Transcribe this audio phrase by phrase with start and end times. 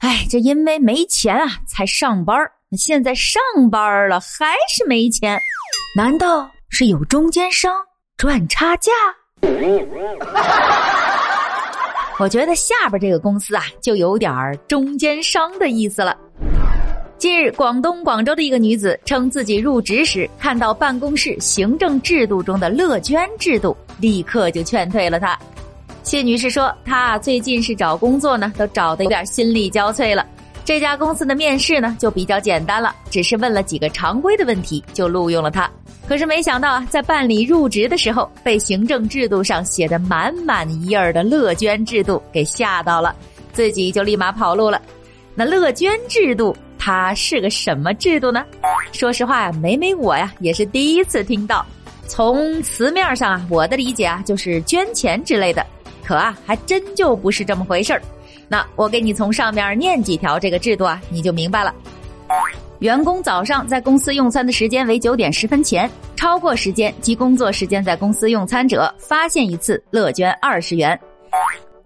[0.00, 2.34] 哎，这因为没钱啊才上班
[2.76, 5.38] 现在上班了还是没钱，
[5.94, 7.74] 难道是有中间商
[8.16, 8.90] 赚差价？
[12.18, 14.32] 我觉得下边这个公司啊，就有点
[14.66, 16.16] 中间商的意思了。
[17.18, 25.38] 近日，广东广州的一个女子称自己入职时看到办公室行政制度中的乐捐制度，立刻就劝退了她。
[26.10, 30.26] 谢女士说，她啊最近是找工作呢，都找的有点心力交瘁了。
[30.64, 35.70] 这家公司的面试呢就比较简单了，只是问了几个常规的问题就录用了她。
[36.08, 43.14] 可是没想到啊，在办理入职的时候，被行政制度上写的满满一页的乐捐制度给吓到了，
[43.52, 44.82] 自己就立马跑路了。
[45.36, 46.56] 那乐捐制度。
[46.82, 48.42] 它是个什么制度呢？
[48.90, 51.64] 说实话呀，每每我呀也是第一次听到。
[52.08, 55.64] 从词面上啊，我的理解啊就是捐钱之类的。
[56.10, 58.02] 可啊，还真就不是这么回事儿。
[58.48, 61.72] 那我给你从上面念几条这个制度啊，你就明白了。
[62.80, 70.98] 员工早上在公司用餐的时间为九点十分前，超过时间及工作时间在公司用餐者，发现一次乐捐二十元。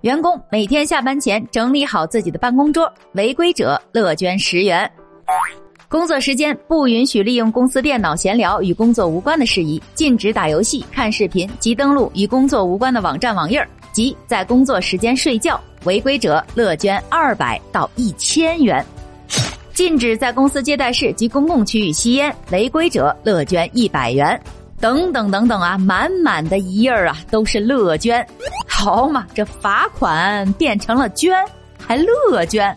[0.01, 4.91] 员工每天下班前整理好自己的办公桌，违规者乐捐十元。
[5.87, 18.85] 工作时间不允许利用公司电脑闲聊与工作无关的事宜，禁止打游戏、看视频及登录与工作无关的网站网页及在工作时间睡觉，违规者乐捐二百到一千元。
[19.73, 24.39] 禁止在公司接待室及公共区域吸烟，违规者乐捐一百元。
[24.81, 28.25] 等等等等啊，满满的一页啊，都是乐捐。
[28.69, 31.35] 好嘛，这罚款变成了捐，
[31.79, 32.77] 还乐捐，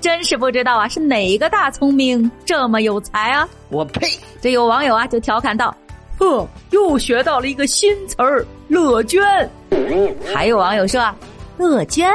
[0.00, 3.46] 真是不知道啊，是哪个大聪明这么有才啊？
[3.68, 4.08] 我呸！
[4.40, 5.76] 这有网友啊就调侃道
[6.18, 9.22] ：“呵，又学到了一个新词儿，乐捐。”
[10.32, 11.02] 还有网友说
[11.58, 12.10] ：“乐捐，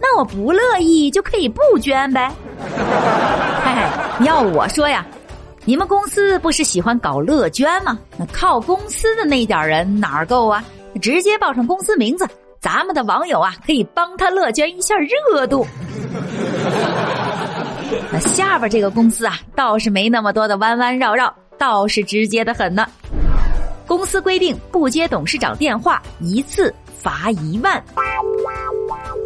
[0.00, 2.30] 那我不乐意就可以不捐呗。
[3.64, 5.06] ”嘿嘿，要我说呀。
[5.64, 7.98] 你们公司不是喜欢搞乐捐吗？
[8.16, 10.64] 那靠公司的那点人哪儿够啊？
[11.02, 12.26] 直接报上公司名字，
[12.58, 15.66] 咱们的网友啊可以帮他乐捐一下热度。
[18.10, 22.88] 那下边这个公司啊倒是没那么多的弯弯绕绕，倒是直接的很呢。
[23.88, 27.82] 公司规定不接董事长电话一次罚一万。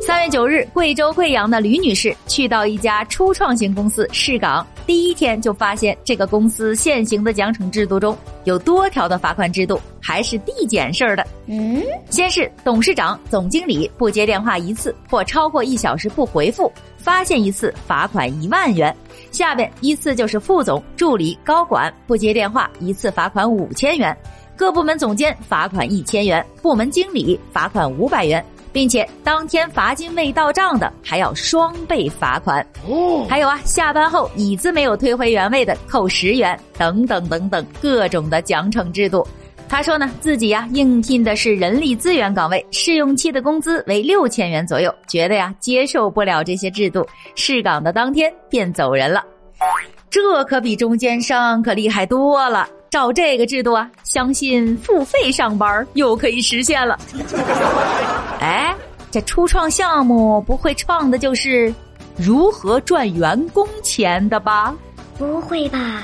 [0.00, 11.26] 三月九日，贵州贵阳的吕女士去到一家初创型公司试岗，第一天就发现这个公司现行的奖惩制度中有多条的罚款制度，还是递减式的。
[11.46, 18.92] 嗯，先是董事长、总经理不接电话一次或超过一小时不回复，发现一次罚款一万元；
[19.32, 24.16] 下边依次就是副总、助理、高管不接电话一次罚款五千元，
[24.56, 28.44] 各部门总监罚款一千元，部门经理罚款五百元。
[28.72, 32.66] 并且当天罚金未到账的，还要双倍罚款。
[32.88, 39.26] 哦，还有啊，下班后椅子没有退回原位的，扣十元，等等等等，各种的奖惩制度。
[39.68, 49.22] 他说呢，自己呀应聘的是人力资源岗位，试用期的工资为六千元左右，觉得呀接受不了这些制度，试岗的当天便走人了。
[50.08, 52.66] 这可比中间商可厉害多了。
[52.92, 56.98] 照这个制度啊，相信付费上班又可以实现了。
[58.38, 58.76] 哎，
[59.10, 61.74] 这初创项目不会创的就是
[62.18, 64.74] 如何赚员工钱的吧？
[65.16, 66.02] 不会吧？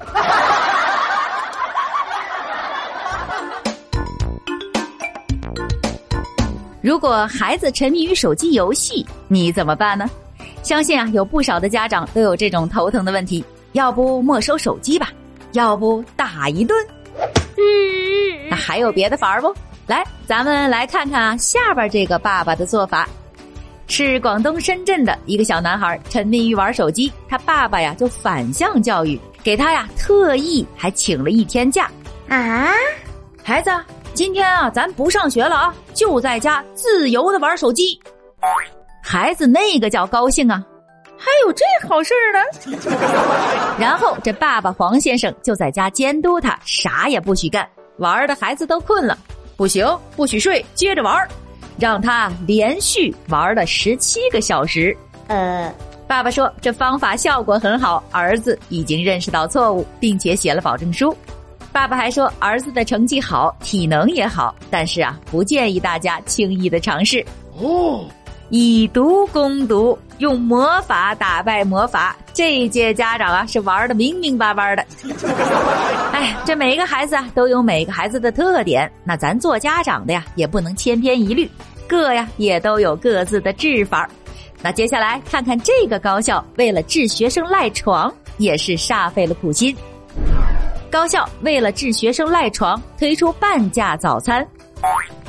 [6.82, 10.10] 如果孩子沉迷于手机游戏，你怎么办呢？
[10.64, 13.44] 相信啊，有不少的家长都有这种头疼的问题。
[13.70, 15.12] 要不没收手机吧？
[15.52, 16.02] 要不
[16.34, 16.76] 打一顿？
[18.50, 19.54] 那还有别的法儿不？
[19.86, 23.08] 来，咱们来看看啊，下边这个爸爸的做法，
[23.86, 31.88] 是广东深圳的一个小男孩沉迷于玩手机，他爸爸呀就反向教育，给他呀特意还请了一天假
[32.28, 32.72] 啊。
[33.42, 33.70] 孩子，
[34.14, 37.98] 今天啊咱不上学了啊，就在家自由的玩手机。
[39.02, 40.64] 孩子那个叫高兴啊。
[41.24, 47.66] 还有这好事儿呢， 然后这爸爸黄先生就在家监督他，啥也不许干。
[47.96, 49.16] 玩的孩子都困了，
[49.56, 49.86] 不行，
[50.16, 51.26] 不许睡，接着玩，
[51.78, 54.94] 让他连续玩了十七个小时。
[55.28, 55.72] 呃，
[56.06, 61.16] 爸爸说这方法效果很好，儿子已经认识到错误，并且写了保证书。
[61.72, 67.24] 爸爸还说儿子的成绩好，体能也好，但是啊，不建议大家轻易的尝试。
[67.58, 68.04] 哦。
[68.50, 72.16] 以毒攻毒，用魔法打败魔法。
[72.32, 74.84] 这一届家长啊，是玩的明明白白的。
[76.12, 78.90] 哎，这每一个孩子啊，都有每个孩子的特点。
[79.04, 81.48] 那咱做家长的呀，也不能千篇一律，
[81.88, 84.08] 各呀也都有各自的治法。
[84.62, 89.76] 那接下来看看这个高校为了治学生赖床，也是煞费了苦心。
[90.90, 94.46] 高校为了治学生赖床，推出半价早餐。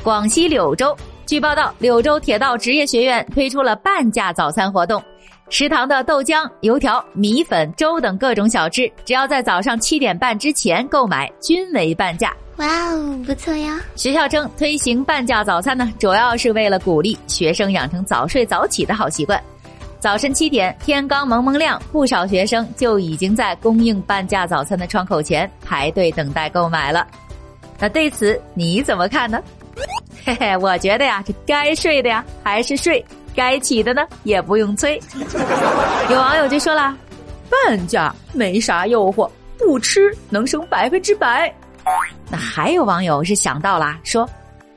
[0.02, 5.02] 广西柳州，据报道，柳州铁道职业学院推出了半价早餐活动，
[5.50, 12.32] 食堂的豆浆、油条、米粉、粥等各种小吃，只要在早上七点半之前购买，均为半价。
[12.58, 13.80] 哇哦，不错呀！
[13.96, 19.42] 学校称推行半价早餐呢，主要是为了鼓励学生养成早睡早起的好习惯。
[19.98, 27.04] 早晨七点，天刚蒙蒙亮，不少学生就已经在供应半价早餐的窗口前排队等待购买了。
[27.80, 29.42] 那对此你怎么看呢？
[30.26, 33.02] 嘿嘿，我觉得呀，这该睡的呀还是睡，
[33.32, 35.00] 该起的呢也不用催。
[36.10, 36.92] 有网友就说了
[37.48, 41.54] ：“半价没啥诱惑，不吃能省百分之百。”
[42.28, 44.28] 那还有网友是想到了，说：“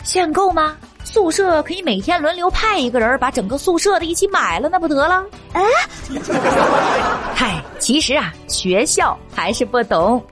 [0.06, 5.26] 限购吗？”宿舍可以每天轮流派一个人把整个宿舍的一起买了，那不得了？
[5.54, 5.64] 哎，
[7.34, 10.24] 嗨，其实啊，学校还是不懂，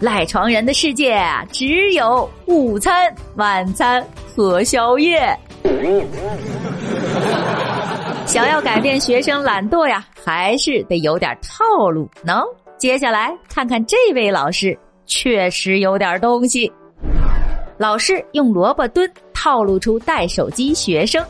[0.00, 4.04] 赖床人的世界啊只有午餐、晚餐
[4.36, 5.18] 和宵夜。
[8.26, 12.06] 想要改变学生懒惰呀，还是得有点套路。
[12.22, 12.44] 能，
[12.76, 16.70] 接下来看看这位老师，确实有点东西。
[17.78, 19.10] 老师用萝卜蹲。
[19.32, 21.24] 套路出带手机学生。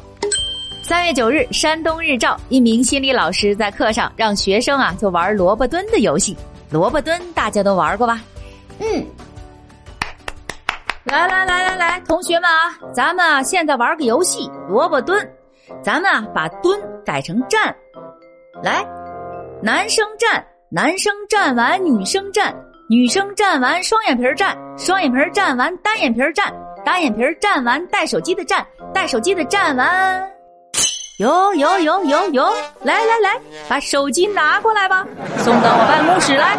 [0.80, 6.34] 三月九日，山东日照一名心理老师在课上让学生啊就玩萝卜蹲的游戏。
[6.70, 8.22] 萝卜蹲大家都玩过吧？
[8.78, 9.04] 嗯。
[11.06, 15.24] 来来来来来，同学们啊，咱们啊现在玩个游戏萝卜蹲。
[15.82, 17.74] 咱们啊把蹲改成站。
[18.60, 18.84] 来，
[19.62, 22.52] 男生站，男生站完女生站，
[22.88, 26.52] 女生站完双眼皮站，双眼皮站完单眼皮站。
[26.84, 30.30] 单眼皮站完带手机的站，带手机的站完，
[31.18, 32.44] 有有有有有，
[32.82, 35.06] 来来来，把手机拿过来吧，
[35.38, 36.56] 送到我办公室来。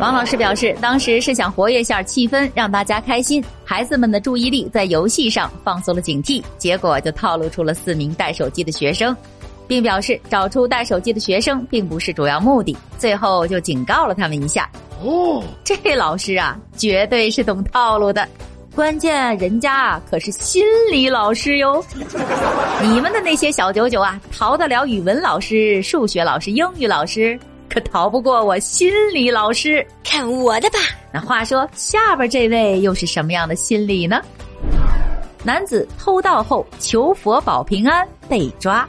[0.00, 9.14] 王老师表示，当时是想活跃下气氛，让大家开心，孩子们的注意力在游戏上放松了警惕，结果就套路出了四名带手机的学生，
[9.68, 14.66] 并表示找出带手机的学生并不是主要目的，最后就警告了他们一下。
[15.02, 18.26] 哦，这老师啊，绝对是懂套路的。
[18.74, 21.84] 关键人家啊，可是心理老师哟。
[22.80, 27.38] 你们的那些小九九啊，逃得了语文老师、数学老师、英语老师，
[27.70, 29.86] 可逃不过我心理老师。
[30.02, 30.78] 看我的吧！
[31.12, 34.20] 那话说，下边这位又是什么样的心理呢？
[35.44, 38.86] 男子偷盗后求佛保平安被抓。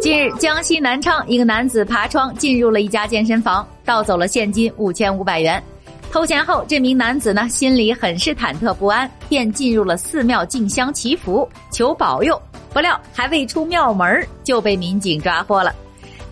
[0.00, 5.62] 近日，江西南昌一个男子爬窗进入了一家健身房，盗走了现金五千五百元。
[6.10, 12.40] 偷钱后，这名男子呢心里很是忐忑不安，便进入了寺庙进香祈福，求保佑。
[12.72, 15.74] 不料还未出庙门，就被民警抓获了。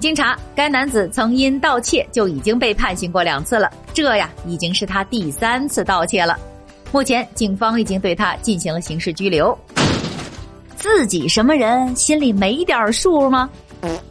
[0.02, 6.36] 经查，该男子曾因盗窃就已经被判刑过两次了，这呀已经是他第三次盗窃了。
[6.90, 9.56] 目前，警方已经对他进行了刑事拘留。
[10.76, 13.48] 自己什么人，心里没点数吗？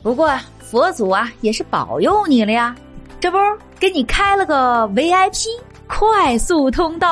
[0.01, 2.73] 不过佛祖啊，也是保佑你了呀，
[3.19, 3.37] 这不
[3.77, 5.47] 给你开了个 VIP
[5.87, 7.11] 快速通道，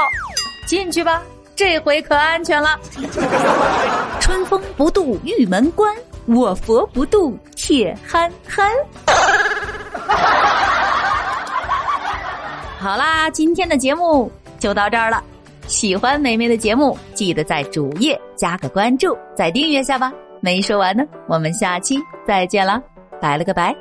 [0.65, 1.21] 进去吧，
[1.53, 2.79] 这回可安全了。
[4.21, 5.93] 春风不度玉门关，
[6.29, 8.69] 我佛不渡铁憨憨。
[12.77, 15.21] 好啦，今天的节目就到这儿了。
[15.65, 20.13] 喜欢梅梅的节目，记得在主页加个关注，再订阅下吧。
[20.39, 22.81] 没说完呢，我们下期再见了，
[23.19, 23.75] 拜了个拜。